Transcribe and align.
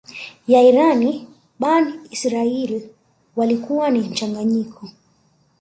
ya 0.47 0.61
Iran 0.61 1.27
Bani 1.59 1.93
Israaiyl 2.09 2.89
walikuwa 3.35 3.89
ni 3.91 3.99
mchanganyiko 3.99 4.89